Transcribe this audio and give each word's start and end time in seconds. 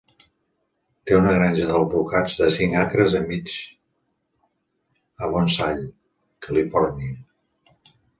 Té 1.09 1.15
una 1.17 1.33
granja 1.33 1.65
d'alvocats 1.71 2.37
de 2.39 2.47
cinc 2.55 2.77
acres 2.83 3.17
i 3.19 3.21
mig 3.25 3.51
a 5.27 5.29
Bonsall, 5.35 5.85
Califòrnia. 6.47 7.85